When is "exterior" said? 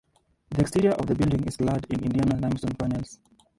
0.61-0.93